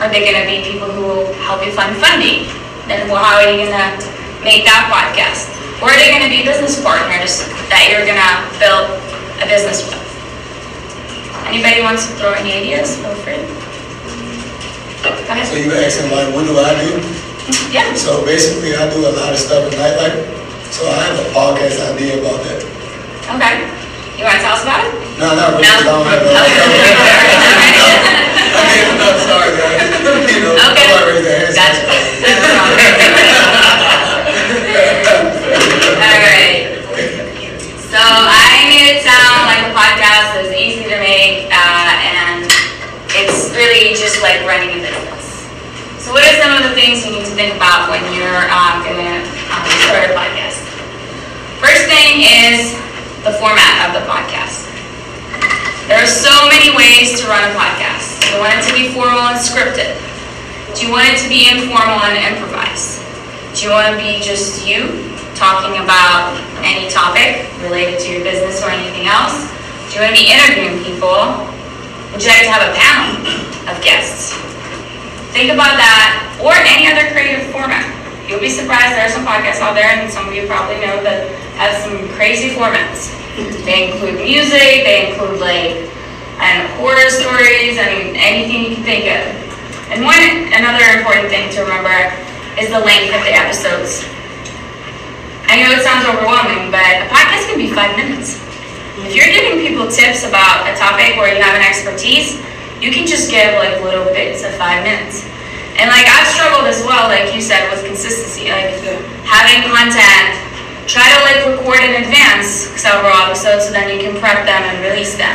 Are 0.02 0.10
they 0.12 0.24
going 0.28 0.40
to 0.40 0.48
be 0.48 0.64
people 0.64 0.88
who 0.92 1.02
will 1.08 1.28
help 1.48 1.64
you 1.66 1.72
find 1.72 1.96
funding? 1.96 2.48
Then 2.88 3.08
well, 3.10 3.20
how 3.24 3.40
are 3.40 3.48
you 3.50 3.66
going 3.68 3.72
to 3.74 3.88
make 4.44 4.64
that 4.68 4.88
podcast? 4.92 5.52
Or 5.84 5.92
are 5.92 5.98
they 6.00 6.10
going 6.12 6.24
to 6.24 6.32
be 6.32 6.44
business 6.48 6.80
partners 6.82 7.44
that 7.72 7.88
you're 7.92 8.06
going 8.08 8.20
to 8.20 8.32
build 8.60 8.88
a 9.44 9.46
business 9.48 9.84
with? 9.88 10.00
Anybody 11.46 11.82
wants 11.84 12.08
to 12.10 12.12
throw 12.18 12.34
any 12.34 12.54
ideas? 12.58 12.98
Feel 13.00 13.14
free. 13.22 13.38
Go. 15.06 15.14
So 15.46 15.56
you 15.60 15.70
were 15.70 15.78
asking 15.78 16.10
like, 16.10 16.34
what 16.34 16.46
do 16.50 16.58
I 16.58 16.74
do? 16.80 16.92
Yeah. 17.70 17.94
So 17.94 18.26
basically, 18.26 18.74
I 18.74 18.90
do 18.90 19.06
a 19.06 19.14
lot 19.14 19.30
of 19.30 19.38
stuff 19.38 19.70
in 19.70 19.78
nightlife. 19.78 20.18
So 20.74 20.90
I 20.90 20.98
have 21.06 21.20
a 21.22 21.30
podcast 21.30 21.78
idea 21.94 22.18
about 22.18 22.42
that. 22.42 22.58
Okay. 23.38 23.70
You 24.18 24.26
want 24.26 24.40
to 24.40 24.42
tell 24.42 24.58
us 24.58 24.64
about 24.66 24.82
it? 24.82 24.90
No, 25.22 25.30
not 25.38 25.54
really. 25.54 25.70
I 25.70 25.78
No? 25.86 25.94
don't 25.94 26.10
have 26.10 26.26
Okay. 26.26 26.42
I 28.56 28.66
mean, 28.66 28.98
I'm 28.98 29.20
sorry, 29.30 29.52
guys. 29.62 29.78
You 30.34 30.40
know, 30.42 30.58
Okay. 30.58 30.90
I'm 30.90 30.98
already 31.06 31.22
there. 31.22 31.54
Gotcha. 31.54 31.86
Alright. 36.02 36.82
So 37.78 38.00
I 38.02 38.66
made 38.72 38.88
it 38.96 39.04
sound 39.06 39.46
like 39.48 39.62
a 39.70 39.72
podcast 39.76 40.42
is 40.44 40.52
easy 40.56 40.84
to 40.90 40.98
make, 40.98 41.48
uh, 41.52 41.92
and 42.02 42.48
it's 43.14 43.52
really 43.54 43.94
just 43.96 44.22
like 44.22 44.42
running 44.48 44.80
a 44.80 44.82
business. 44.82 45.48
So 46.00 46.12
what 46.14 46.22
are 46.24 46.38
some 46.38 46.54
of 46.58 46.64
the 46.70 46.76
things 46.78 47.06
you 47.06 47.12
need 47.18 47.26
to 47.26 47.34
think 47.34 47.56
about 47.56 47.90
when 47.90 48.04
you're, 48.36 48.52
um, 48.52 48.84
gonna, 48.84 49.24
um, 49.48 49.64
start 49.88 50.12
a 50.12 50.16
podcast? 50.16 50.60
First 51.64 51.88
thing 51.88 52.20
is 52.20 52.76
the 53.24 53.32
format 53.40 53.88
of 53.88 53.96
the 53.96 54.04
podcast. 54.04 54.68
There 55.88 55.96
are 55.96 56.10
so 56.10 56.36
many 56.52 56.76
ways 56.76 57.16
to 57.22 57.32
run 57.32 57.48
a 57.48 57.56
podcast. 57.56 58.20
Do 58.20 58.36
you 58.36 58.40
want 58.44 58.60
it 58.60 58.68
to 58.68 58.74
be 58.76 58.92
formal 58.92 59.32
and 59.32 59.40
scripted? 59.40 59.96
Do 60.76 60.84
you 60.84 60.92
want 60.92 61.16
it 61.16 61.24
to 61.24 61.30
be 61.32 61.48
informal 61.48 62.04
and 62.04 62.20
improvised? 62.20 63.00
Do 63.56 63.64
you 63.64 63.72
want 63.72 63.96
to 63.96 63.98
be 64.04 64.20
just 64.20 64.68
you 64.68 64.92
talking 65.40 65.80
about 65.80 66.36
any 66.60 66.92
topic 66.92 67.48
related 67.64 68.04
to 68.04 68.12
your 68.12 68.24
business 68.28 68.60
or 68.60 68.68
anything 68.68 69.08
else? 69.08 69.48
Do 69.88 69.96
you 69.96 70.00
want 70.04 70.12
to 70.12 70.20
be 70.20 70.28
interviewing 70.28 70.84
people? 70.84 71.40
Would 72.12 72.20
you 72.20 72.28
like 72.36 72.44
to 72.44 72.52
have 72.52 72.68
a 72.68 72.76
panel 72.76 73.16
of 73.72 73.80
guests? 73.80 74.36
Think 75.32 75.56
about 75.56 75.80
that 75.80 76.20
or 76.44 76.52
any 76.52 76.92
other 76.92 77.08
creative 77.16 77.48
format. 77.56 77.96
You'll 78.28 78.42
be 78.42 78.50
surprised 78.50 78.98
there 78.98 79.06
are 79.06 79.14
some 79.14 79.26
podcasts 79.26 79.62
out 79.62 79.78
there, 79.78 79.86
and 79.86 80.12
some 80.12 80.28
of 80.28 80.34
you 80.34 80.48
probably 80.48 80.82
know 80.82 80.98
that 81.06 81.30
have 81.62 81.78
some 81.78 82.10
crazy 82.18 82.50
formats. 82.50 83.14
They 83.66 83.92
include 83.92 84.16
music, 84.18 84.82
they 84.88 85.12
include 85.12 85.40
like 85.40 85.92
and 86.40 86.68
horror 86.76 87.08
stories 87.08 87.78
and 87.80 88.16
anything 88.18 88.68
you 88.68 88.76
can 88.76 88.84
think 88.84 89.06
of. 89.08 89.24
And 89.92 90.04
one 90.04 90.20
another 90.52 90.84
important 90.98 91.30
thing 91.30 91.48
to 91.56 91.64
remember 91.64 92.12
is 92.60 92.74
the 92.74 92.82
length 92.82 93.14
of 93.14 93.22
the 93.24 93.36
episodes. 93.36 94.04
I 95.46 95.62
know 95.62 95.72
it 95.78 95.86
sounds 95.86 96.10
overwhelming, 96.10 96.74
but 96.74 97.06
a 97.06 97.08
podcast 97.08 97.48
can 97.48 97.62
be 97.62 97.70
five 97.72 97.96
minutes. 97.96 98.42
If 99.06 99.14
you're 99.14 99.30
giving 99.30 99.62
people 99.62 99.88
tips 99.88 100.26
about 100.26 100.66
a 100.66 100.74
topic 100.76 101.16
where 101.16 101.30
you 101.30 101.40
have 101.44 101.54
an 101.54 101.62
expertise, 101.62 102.42
you 102.82 102.92
can 102.92 103.06
just 103.06 103.30
give 103.30 103.54
like 103.56 103.80
little 103.84 104.06
bits 104.06 104.44
of 104.44 104.56
five 104.56 104.84
minutes. 104.84 105.28
And 105.76 105.92
like 105.92 106.08
I've 106.08 106.28
struggled 106.32 106.72
as 106.72 106.80
well, 106.88 107.12
like 107.12 107.36
you 107.36 107.44
said, 107.44 107.68
with 107.68 107.84
consistency, 107.84 108.48
like 108.48 108.80
having 109.28 109.68
content. 109.68 110.40
Try 110.88 111.04
to 111.04 111.20
like 111.26 111.40
record 111.50 111.82
in 111.82 112.06
advance 112.06 112.72
several 112.78 113.12
episodes 113.12 113.66
so 113.66 113.72
then 113.74 113.90
you 113.90 114.00
can 114.00 114.16
prep 114.22 114.46
them 114.46 114.62
and 114.70 114.80
release 114.86 115.18
them. 115.18 115.34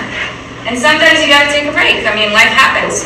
And 0.64 0.78
sometimes 0.78 1.20
you 1.20 1.28
gotta 1.28 1.50
take 1.50 1.66
a 1.66 1.74
break. 1.74 2.06
I 2.06 2.14
mean, 2.14 2.32
life 2.32 2.54
happens. 2.54 3.04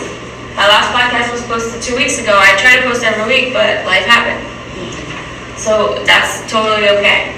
My 0.54 0.68
last 0.68 0.92
podcast 0.94 1.32
was 1.32 1.42
posted 1.48 1.82
two 1.82 1.96
weeks 1.96 2.20
ago. 2.20 2.36
I 2.36 2.54
try 2.60 2.76
to 2.78 2.82
post 2.86 3.02
every 3.02 3.26
week, 3.26 3.56
but 3.56 3.82
life 3.86 4.06
happened. 4.06 4.38
So 5.58 6.04
that's 6.04 6.44
totally 6.46 6.90
okay. 7.00 7.32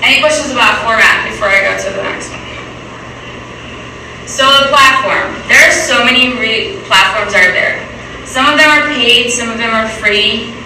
Any 0.00 0.22
questions 0.22 0.52
about 0.52 0.80
format 0.86 1.28
before 1.28 1.48
I 1.48 1.66
go 1.66 1.76
to 1.76 1.88
the 1.92 2.02
next 2.06 2.30
one? 2.30 2.40
So 4.24 4.46
the 4.64 4.72
platform. 4.72 5.34
There 5.50 5.60
are 5.60 5.74
so 5.74 6.04
many 6.04 6.38
re- 6.38 6.78
platforms 6.86 7.34
out 7.34 7.52
there. 7.52 7.81
Some 8.32 8.48
of 8.48 8.56
them 8.56 8.72
are 8.72 8.88
paid, 8.88 9.28
some 9.28 9.52
of 9.52 9.60
them 9.60 9.76
are 9.76 9.84
free. 10.00 10.56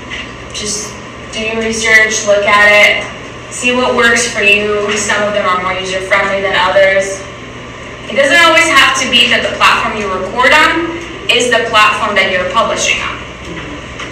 Just 0.54 0.94
do 1.34 1.42
your 1.42 1.58
research, 1.58 2.22
look 2.22 2.46
at 2.46 2.70
it, 2.70 3.02
see 3.50 3.74
what 3.74 3.98
works 3.98 4.30
for 4.30 4.38
you. 4.38 4.86
Some 4.94 5.18
of 5.26 5.34
them 5.34 5.42
are 5.42 5.58
more 5.58 5.74
user 5.74 5.98
friendly 6.06 6.38
than 6.38 6.54
others. 6.54 7.18
It 8.06 8.14
doesn't 8.14 8.38
always 8.46 8.70
have 8.70 8.94
to 9.02 9.10
be 9.10 9.26
that 9.34 9.42
the 9.42 9.50
platform 9.58 9.98
you 9.98 10.06
record 10.06 10.54
on 10.54 10.94
is 11.26 11.50
the 11.50 11.66
platform 11.66 12.14
that 12.14 12.30
you're 12.30 12.46
publishing 12.54 13.02
on. 13.02 13.18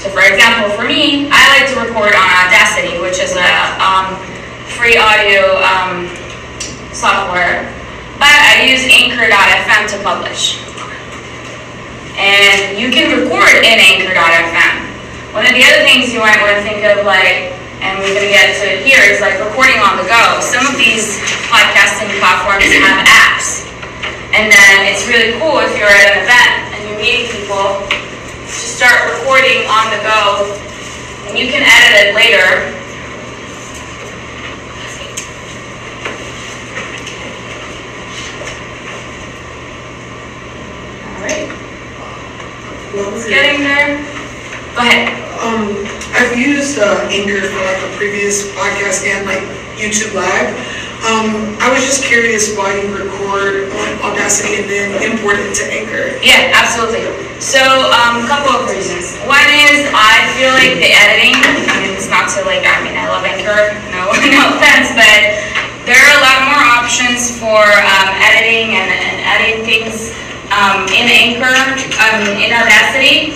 So 0.03 0.11
for 0.11 0.27
example, 0.27 0.75
for 0.75 0.83
me, 0.83 1.31
I 1.31 1.39
like 1.55 1.71
to 1.71 1.79
record 1.79 2.11
on 2.11 2.27
Audacity, 2.27 2.99
which 2.99 3.23
is 3.23 3.39
a 3.39 3.51
um, 3.79 4.19
free 4.67 4.99
audio 4.99 5.63
um, 5.63 6.11
software, 6.91 7.71
but 8.19 8.35
I 8.35 8.67
use 8.67 8.83
Anchor.fm 8.83 9.95
to 9.95 9.97
publish. 10.03 10.64
And 12.15 12.79
you 12.79 12.95
can 12.95 13.11
record 13.11 13.59
in 13.67 13.77
Anchor.fm. 13.79 14.75
One 15.35 15.43
of 15.43 15.55
the 15.55 15.67
other 15.67 15.83
things 15.83 16.15
you 16.15 16.23
might 16.23 16.39
want 16.39 16.55
to 16.55 16.63
think 16.63 16.87
of, 16.87 17.03
like, 17.03 17.51
and 17.83 17.99
we're 17.99 18.15
going 18.15 18.25
to 18.25 18.33
get 18.33 18.55
to 18.63 18.65
it 18.71 18.87
here, 18.87 19.03
is 19.11 19.19
like 19.19 19.35
recording 19.43 19.83
on 19.83 19.99
the 19.99 20.07
go. 20.07 20.39
Some 20.39 20.63
of 20.63 20.79
these 20.79 21.19
podcasting 21.51 22.09
platforms 22.23 22.65
have 22.71 23.03
apps. 23.03 23.67
And 24.31 24.47
then 24.47 24.91
it's 24.91 25.07
really 25.11 25.35
cool 25.43 25.59
if 25.63 25.75
you're 25.75 25.91
at 25.91 26.15
an 26.15 26.23
event 26.23 26.55
and 26.75 26.81
you're 26.87 26.99
meeting 27.03 27.27
people 27.35 27.83
to 27.87 28.55
start 28.55 29.11
recording 29.11 29.67
on 29.67 29.91
the 29.91 30.01
go. 30.07 30.55
And 31.27 31.35
you 31.35 31.51
can 31.51 31.67
edit 31.67 31.93
it 31.99 32.09
later. 32.15 32.71
It's 42.95 43.27
getting 43.27 43.67
there. 43.67 43.99
Go 44.79 44.87
ahead. 44.87 45.11
Um, 45.43 45.83
I've 46.15 46.39
used 46.39 46.79
uh, 46.79 47.11
Anchor 47.11 47.43
for 47.43 47.59
like 47.67 47.83
a 47.83 47.91
previous 47.99 48.55
podcast 48.55 49.03
and 49.03 49.27
like 49.27 49.43
YouTube 49.75 50.15
Live. 50.15 50.55
Um, 51.03 51.59
I 51.59 51.75
was 51.75 51.83
just 51.83 52.07
curious 52.07 52.55
why 52.55 52.71
you 52.79 52.95
record 52.95 53.67
on 53.83 53.89
Audacity 53.99 54.63
and 54.63 54.71
then 54.71 54.89
import 55.11 55.43
it 55.43 55.59
to 55.59 55.65
Anchor. 55.75 56.15
Yeah, 56.23 56.55
absolutely. 56.55 57.11
So, 57.43 57.61
um, 57.61 58.23
a 58.23 58.27
couple 58.31 58.63
of 58.63 58.71
reasons. 58.71 59.19
One 59.27 59.43
is 59.69 59.91
I 59.91 60.31
feel 60.39 60.55
like 60.55 60.79
the 60.79 60.95
editing, 60.95 61.35
I 61.67 61.83
mean, 61.83 61.99
it's 61.99 62.09
not 62.09 62.31
to 62.39 62.47
like, 62.47 62.63
I 62.63 62.79
mean, 62.87 62.95
I 62.95 63.11
love 63.11 63.27
Anchor, 63.27 63.75
no, 63.91 64.15
no 64.39 64.55
offense, 64.55 64.95
but 64.95 65.35
there 65.83 65.99
are 65.99 66.15
a 66.15 66.23
lot 66.23 66.39
more 66.47 66.63
options 66.79 67.37
for 67.43 67.59
um, 67.59 68.09
editing 68.23 68.79
and, 68.79 68.89
and 68.89 69.17
editing 69.27 69.67
things 69.67 70.15
um, 70.55 70.87
in 70.95 71.11
Anchor, 71.11 71.51
um, 71.99 72.23
in 72.39 72.55
Audacity. 72.55 73.35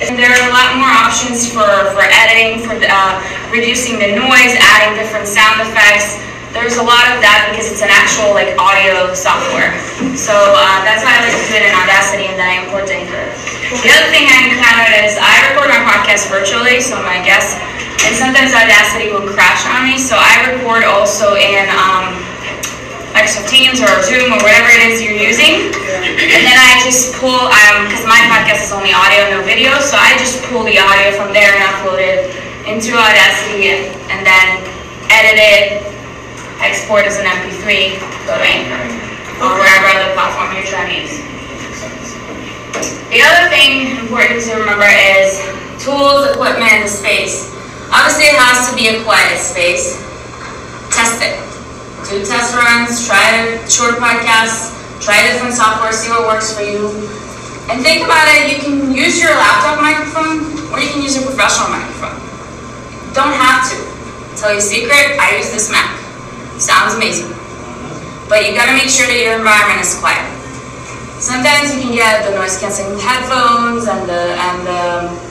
There 0.00 0.32
are 0.32 0.44
a 0.48 0.52
lot 0.52 0.76
more 0.80 0.88
options 0.88 1.48
for, 1.48 1.68
for 1.92 2.04
editing, 2.04 2.64
for 2.64 2.76
uh, 2.76 3.20
reducing 3.52 4.00
the 4.00 4.16
noise, 4.16 4.56
adding 4.56 4.96
different 4.96 5.28
sound 5.28 5.60
effects. 5.60 6.20
There's 6.56 6.80
a 6.80 6.84
lot 6.84 7.06
of 7.14 7.22
that 7.22 7.52
because 7.52 7.70
it's 7.70 7.84
an 7.84 7.92
actual 7.92 8.34
like 8.34 8.58
audio 8.58 9.14
software. 9.14 9.70
So 10.18 10.34
uh, 10.34 10.82
that's 10.82 11.04
why 11.06 11.14
I 11.14 11.28
like 11.28 11.36
to 11.36 11.46
do 11.46 11.54
it 11.54 11.64
in 11.68 11.74
Audacity 11.76 12.26
and 12.26 12.36
then 12.40 12.48
I 12.48 12.54
import 12.64 12.90
to 12.90 12.94
Anchor. 12.96 13.22
The 13.70 13.90
other 13.92 14.10
thing 14.10 14.26
I 14.26 14.50
encountered 14.50 14.98
is 15.06 15.14
I 15.20 15.52
record 15.52 15.70
my 15.70 15.78
podcast 15.86 16.26
virtually, 16.26 16.82
so 16.82 16.98
my 17.06 17.22
guests, 17.22 17.54
and 18.02 18.16
sometimes 18.16 18.50
Audacity 18.50 19.14
will 19.14 19.30
crash 19.30 19.62
on 19.70 19.86
me. 19.86 19.94
So 19.94 20.18
I 20.18 20.50
record 20.50 20.82
also 20.82 21.38
in 21.38 21.70
um, 21.70 22.18
Microsoft 23.10 23.50
Teams 23.50 23.82
or 23.82 23.90
Zoom 24.06 24.30
or 24.30 24.40
whatever 24.40 24.70
it 24.70 24.90
is 24.90 25.02
you're 25.02 25.18
using. 25.18 25.74
And 26.00 26.42
then 26.46 26.56
I 26.56 26.80
just 26.86 27.18
pull, 27.18 27.34
um, 27.34 27.90
because 27.90 28.06
my 28.06 28.18
podcast 28.30 28.66
is 28.66 28.72
only 28.72 28.94
audio, 28.94 29.28
no 29.34 29.42
video, 29.42 29.76
so 29.82 29.98
I 29.98 30.14
just 30.16 30.42
pull 30.46 30.62
the 30.62 30.78
audio 30.78 31.10
from 31.18 31.34
there 31.34 31.50
and 31.50 31.62
upload 31.74 31.98
it 31.98 32.30
into 32.70 32.94
Audacity 32.94 33.74
and, 33.74 33.82
and 34.14 34.20
then 34.22 34.46
edit 35.10 35.36
it, 35.36 35.82
export 36.62 37.04
as 37.04 37.18
an 37.18 37.26
MP3, 37.26 37.98
go 38.26 38.38
to 38.38 38.46
Anchor, 38.46 38.82
or 39.42 39.58
wherever 39.58 39.86
other 39.90 40.12
platform 40.14 40.54
you're 40.54 40.66
trying 40.66 40.94
to 40.94 40.96
use. 41.02 41.18
The 43.10 43.26
other 43.26 43.50
thing 43.50 43.98
important 43.98 44.38
to 44.46 44.54
remember 44.54 44.86
is 44.86 45.42
tools, 45.82 46.30
equipment, 46.30 46.86
and 46.86 46.88
space. 46.88 47.50
Obviously, 47.90 48.30
it 48.30 48.38
has 48.38 48.70
to 48.70 48.76
be 48.78 48.86
a 48.86 49.02
quiet 49.02 49.36
space. 49.38 49.98
Do 52.08 52.24
test 52.24 52.56
runs, 52.56 53.06
try 53.06 53.60
short 53.68 54.00
podcasts, 54.00 54.72
try 55.04 55.20
different 55.28 55.54
software, 55.54 55.92
see 55.92 56.10
what 56.10 56.26
works 56.26 56.56
for 56.56 56.62
you. 56.62 56.88
And 57.70 57.82
think 57.82 58.04
about 58.04 58.26
it, 58.34 58.50
you 58.50 58.58
can 58.58 58.94
use 58.94 59.20
your 59.20 59.30
laptop 59.30 59.78
microphone 59.78 60.42
or 60.72 60.80
you 60.80 60.90
can 60.90 61.02
use 61.02 61.16
a 61.16 61.22
professional 61.22 61.70
microphone. 61.70 62.18
Don't 63.14 63.34
have 63.34 63.68
to. 63.70 63.78
Tell 64.38 64.52
you 64.52 64.58
a 64.58 64.62
secret, 64.62 65.18
I 65.20 65.38
use 65.38 65.52
this 65.52 65.70
Mac. 65.70 65.92
Sounds 66.58 66.94
amazing. 66.94 67.30
But 68.28 68.46
you 68.46 68.54
gotta 68.54 68.72
make 68.72 68.90
sure 68.90 69.06
that 69.06 69.18
your 69.18 69.38
environment 69.38 69.82
is 69.82 69.94
quiet. 69.98 70.26
Sometimes 71.20 71.74
you 71.74 71.82
can 71.82 71.92
get 71.92 72.24
the 72.24 72.34
noise 72.34 72.58
canceling 72.58 72.98
headphones 72.98 73.86
and 73.86 74.08
the 74.08 74.34
and 74.34 74.58
the 74.66 75.29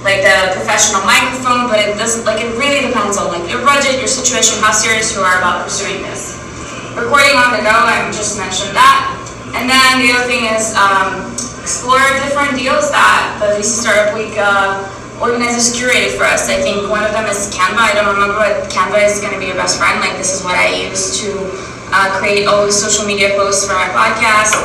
like 0.00 0.24
the 0.24 0.56
professional 0.56 1.04
microphone, 1.04 1.68
but 1.68 1.76
it 1.80 1.96
doesn't 2.00 2.24
like 2.24 2.40
it 2.40 2.48
really 2.56 2.88
depends 2.88 3.20
on 3.20 3.28
like 3.28 3.44
your 3.50 3.60
budget, 3.64 4.00
your 4.00 4.08
situation, 4.08 4.56
how 4.64 4.72
serious 4.72 5.12
you 5.12 5.20
are 5.20 5.36
about 5.38 5.64
pursuing 5.68 6.00
this. 6.00 6.40
Recording 6.96 7.36
on 7.36 7.52
the 7.52 7.60
go, 7.60 7.72
I 7.72 8.08
just 8.10 8.40
mentioned 8.40 8.72
that. 8.72 9.12
And 9.52 9.68
then 9.68 10.00
the 10.00 10.14
other 10.16 10.24
thing 10.24 10.48
is 10.48 10.72
um, 10.78 11.28
explore 11.60 12.00
different 12.24 12.56
deals 12.56 12.88
that 12.90 13.36
the 13.42 13.60
DC 13.60 13.84
Startup 13.84 14.16
Week 14.16 14.34
uh, 14.40 14.88
organizers 15.20 15.76
curated 15.76 16.16
for 16.16 16.24
us. 16.24 16.48
I 16.48 16.56
think 16.64 16.88
one 16.88 17.04
of 17.04 17.12
them 17.12 17.28
is 17.28 17.52
Canva. 17.52 17.78
I 17.78 17.92
don't 17.92 18.14
remember, 18.14 18.40
what 18.40 18.72
Canva 18.72 19.04
is 19.04 19.20
going 19.20 19.36
to 19.36 19.40
be 19.40 19.52
your 19.52 19.58
best 19.60 19.76
friend. 19.76 20.00
Like 20.00 20.16
this 20.16 20.32
is 20.32 20.40
what 20.42 20.56
I 20.56 20.88
use 20.88 21.20
to 21.20 21.28
uh, 21.92 22.08
create 22.16 22.48
all 22.48 22.64
the 22.64 22.72
social 22.72 23.04
media 23.04 23.36
posts 23.36 23.68
for 23.68 23.74
my 23.74 23.90
podcast 23.92 24.56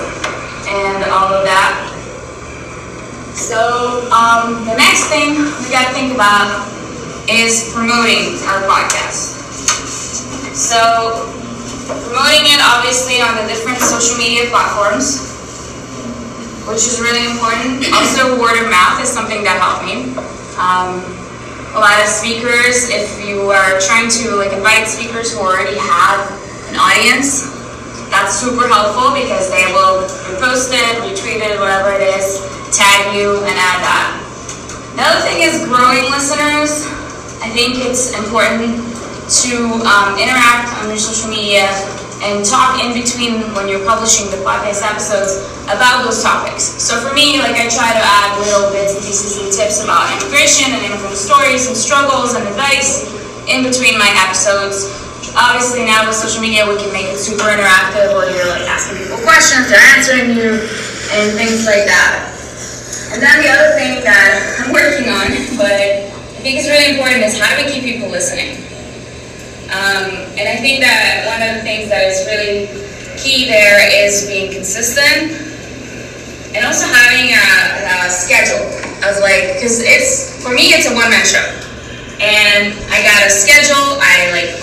and 0.70 1.04
all 1.12 1.28
of 1.28 1.44
that. 1.44 1.95
So 3.36 4.08
um, 4.16 4.64
the 4.64 4.80
next 4.80 5.12
thing 5.12 5.36
we 5.36 5.68
got 5.68 5.92
to 5.92 5.94
think 5.94 6.16
about 6.16 6.72
is 7.28 7.68
promoting 7.76 8.40
our 8.48 8.64
podcast. 8.64 9.36
So 10.56 11.28
promoting 11.86 12.48
it 12.48 12.64
obviously 12.64 13.20
on 13.20 13.36
the 13.36 13.44
different 13.52 13.80
social 13.84 14.16
media 14.18 14.48
platforms, 14.48 15.20
which 16.64 16.88
is 16.88 17.04
really 17.04 17.28
important. 17.28 17.84
Also, 17.92 18.40
word 18.40 18.56
of 18.56 18.72
mouth 18.72 19.04
is 19.04 19.12
something 19.12 19.44
that 19.44 19.60
helped 19.60 19.84
me. 19.84 20.16
Um, 20.56 21.04
a 21.76 21.80
lot 21.84 22.00
of 22.00 22.08
speakers, 22.08 22.88
if 22.88 23.20
you 23.20 23.52
are 23.52 23.80
trying 23.84 24.08
to 24.24 24.36
like 24.40 24.54
invite 24.54 24.88
speakers 24.88 25.36
who 25.36 25.44
already 25.44 25.76
have 25.76 26.24
an 26.72 26.80
audience, 26.80 27.55
that's 28.10 28.36
super 28.38 28.68
helpful 28.68 29.14
because 29.14 29.50
they 29.50 29.66
will 29.74 30.06
repost 30.30 30.74
it, 30.74 31.02
retweet 31.02 31.42
it, 31.42 31.60
whatever 31.60 31.94
it 31.94 32.04
is, 32.16 32.42
tag 32.76 33.16
you, 33.16 33.38
and 33.44 33.56
add 33.56 33.80
that. 33.84 34.08
Another 34.96 35.22
thing 35.28 35.44
is 35.44 35.60
growing 35.68 36.08
listeners. 36.10 36.88
I 37.44 37.52
think 37.52 37.84
it's 37.84 38.16
important 38.16 38.80
to 39.46 39.56
um, 39.84 40.16
interact 40.16 40.72
on 40.80 40.90
your 40.90 41.02
social 41.02 41.30
media 41.30 41.68
and 42.24 42.46
talk 42.46 42.80
in 42.80 42.96
between 42.96 43.44
when 43.54 43.68
you're 43.68 43.84
publishing 43.84 44.32
the 44.32 44.40
podcast 44.42 44.82
episodes 44.82 45.44
about 45.68 46.06
those 46.06 46.24
topics. 46.24 46.64
So 46.80 46.96
for 47.02 47.14
me, 47.14 47.38
like 47.44 47.60
I 47.60 47.68
try 47.68 47.92
to 47.92 48.02
add 48.02 48.40
little 48.40 48.72
bits 48.72 48.96
and 48.96 49.04
pieces 49.04 49.38
and 49.42 49.52
tips 49.52 49.84
about 49.84 50.08
immigration 50.16 50.72
and 50.72 50.82
immigrant 50.86 51.18
stories 51.18 51.68
and 51.68 51.76
struggles 51.76 52.34
and 52.34 52.48
advice 52.48 53.04
in 53.52 53.62
between 53.62 53.98
my 53.98 54.10
episodes. 54.26 55.05
Obviously 55.34 55.86
now 55.86 56.06
with 56.06 56.14
social 56.14 56.42
media 56.42 56.68
we 56.68 56.78
can 56.78 56.94
make 56.94 57.10
it 57.10 57.18
super 57.18 57.50
interactive 57.50 58.14
where 58.14 58.30
you're 58.30 58.50
like 58.54 58.70
asking 58.70 59.02
people 59.02 59.18
questions, 59.26 59.66
they're 59.72 59.82
answering 59.98 60.38
you, 60.38 60.62
and 61.18 61.34
things 61.34 61.66
like 61.66 61.90
that. 61.90 62.30
And 63.14 63.24
then 63.24 63.42
the 63.42 63.50
other 63.50 63.72
thing 63.80 64.04
that 64.04 64.62
I'm 64.62 64.70
working 64.76 65.10
on, 65.10 65.32
but 65.56 65.72
I 65.72 66.40
think 66.44 66.60
is 66.60 66.68
really 66.68 67.00
important 67.00 67.24
is 67.24 67.40
how 67.40 67.50
do 67.56 67.64
we 67.64 67.72
keep 67.72 67.84
people 67.84 68.12
listening? 68.12 68.60
Um, 69.72 70.14
and 70.38 70.46
I 70.46 70.62
think 70.62 70.84
that 70.86 71.26
one 71.26 71.42
of 71.42 71.58
the 71.58 71.64
things 71.66 71.90
that 71.90 72.06
is 72.06 72.22
really 72.30 72.70
key 73.18 73.48
there 73.48 73.82
is 73.88 74.28
being 74.28 74.52
consistent 74.52 75.32
and 76.56 76.64
also 76.64 76.88
having 76.88 77.36
a, 77.36 78.08
a 78.08 78.12
schedule 78.12 78.64
of 79.04 79.20
like, 79.20 79.60
because 79.60 79.84
it's, 79.84 80.40
for 80.40 80.56
me, 80.56 80.72
it's 80.72 80.88
a 80.88 80.94
one 80.96 81.12
man 81.12 81.26
show. 81.28 81.44
And 82.24 82.72
I 82.88 83.04
got 83.04 83.28
a 83.28 83.32
schedule, 83.32 84.00
I 84.00 84.32
like 84.32 84.55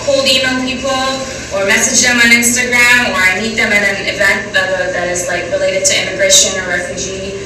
or 1.53 1.65
message 1.69 2.01
them 2.01 2.17
on 2.17 2.33
Instagram 2.33 3.13
or 3.13 3.21
I 3.21 3.37
meet 3.39 3.55
them 3.55 3.69
at 3.69 3.85
an 3.85 4.09
event 4.09 4.53
that, 4.57 4.93
that 4.93 5.07
is 5.07 5.29
like 5.29 5.49
related 5.53 5.85
to 5.85 5.93
immigration 6.01 6.57
or 6.61 6.73
refugee. 6.73 7.37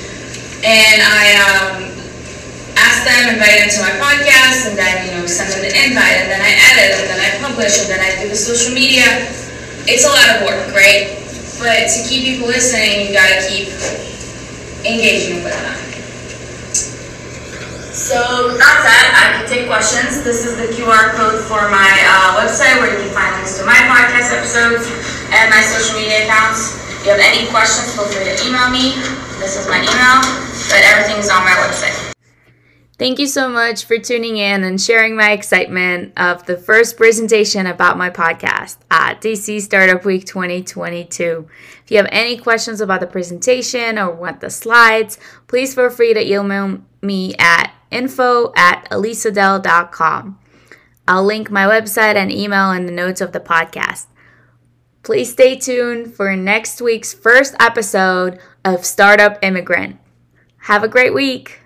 And 0.63 0.99
I, 1.03 1.25
um, 1.43 1.97
ask 2.77 3.03
them, 3.03 3.33
invite 3.33 3.57
them 3.59 3.69
to 3.73 3.81
my 3.81 3.93
podcast, 3.97 4.69
and 4.69 4.77
then, 4.77 5.05
you 5.05 5.11
know, 5.17 5.25
send 5.25 5.49
them 5.51 5.65
an 5.65 5.73
invite, 5.73 6.17
and 6.21 6.29
then 6.29 6.41
I 6.41 6.53
edit, 6.53 7.01
and 7.01 7.07
then 7.09 7.19
I 7.19 7.29
publish, 7.41 7.81
and 7.81 7.89
then 7.89 8.01
I 8.01 8.21
do 8.21 8.29
the 8.29 8.37
social 8.37 8.73
media. 8.73 9.05
It's 9.89 10.05
a 10.05 10.11
lot 10.13 10.37
of 10.37 10.45
work, 10.45 10.73
right? 10.73 11.17
But 11.59 11.89
to 11.89 11.99
keep 12.07 12.23
people 12.23 12.47
listening, 12.47 13.07
you 13.07 13.13
gotta 13.13 13.41
keep 13.49 13.69
engaging 14.85 15.43
with 15.43 15.57
them. 15.57 15.86
So 17.97 18.53
that's 18.53 18.85
that. 18.85 19.09
I 19.17 19.41
can 19.41 19.49
take 19.49 19.65
questions. 19.65 20.21
This 20.21 20.45
is 20.45 20.53
the 20.53 20.69
QR 20.69 21.17
code 21.17 21.41
for 21.49 21.65
my 21.73 21.89
uh, 22.05 22.37
website 22.37 22.77
where 22.77 22.93
you 22.93 23.01
can 23.01 23.09
find 23.09 23.33
links 23.33 23.57
to 23.57 23.65
my 23.65 23.73
podcast 23.89 24.37
episodes 24.37 24.85
and 25.33 25.49
my 25.49 25.65
social 25.65 25.97
media 25.97 26.29
accounts. 26.29 26.77
If 27.01 27.09
you 27.09 27.17
have 27.17 27.25
any 27.25 27.49
questions, 27.49 27.97
feel 27.97 28.05
free 28.05 28.21
to 28.21 28.37
email 28.45 28.69
me. 28.69 28.93
This 29.41 29.57
is 29.57 29.65
my 29.65 29.81
email, 29.81 30.21
but 30.69 30.85
everything 30.85 31.17
is 31.17 31.33
on 31.33 31.41
my 31.41 31.57
website. 31.57 32.13
Thank 33.01 33.17
you 33.17 33.25
so 33.25 33.49
much 33.49 33.85
for 33.85 33.97
tuning 33.97 34.37
in 34.37 34.63
and 34.63 34.79
sharing 34.79 35.15
my 35.15 35.31
excitement 35.31 36.13
of 36.17 36.45
the 36.45 36.57
first 36.57 36.97
presentation 36.97 37.65
about 37.65 37.97
my 37.97 38.11
podcast 38.11 38.77
at 38.91 39.21
DC 39.21 39.61
Startup 39.61 40.05
Week 40.05 40.23
2022. 40.23 41.47
If 41.83 41.89
you 41.89 41.97
have 41.97 42.09
any 42.11 42.37
questions 42.37 42.79
about 42.79 43.01
the 43.01 43.07
presentation 43.07 43.97
or 43.97 44.11
want 44.13 44.41
the 44.41 44.51
slides, 44.51 45.17
please 45.47 45.73
feel 45.73 45.89
free 45.89 46.13
to 46.13 46.21
email 46.21 46.81
me 47.01 47.33
at 47.39 47.73
info 47.91 48.51
at 48.55 48.87
alisadel.com. 48.89 50.39
I'll 51.07 51.23
link 51.23 51.49
my 51.49 51.65
website 51.65 52.15
and 52.15 52.31
email 52.31 52.71
in 52.71 52.85
the 52.85 52.91
notes 52.91 53.21
of 53.21 53.31
the 53.31 53.39
podcast. 53.39 54.07
Please 55.03 55.31
stay 55.31 55.55
tuned 55.55 56.13
for 56.13 56.35
next 56.35 56.81
week's 56.81 57.13
first 57.13 57.55
episode 57.59 58.39
of 58.65 58.85
Startup 58.85 59.37
Immigrant. 59.41 59.97
Have 60.63 60.83
a 60.83 60.89
great 60.89 61.13
week. 61.13 61.61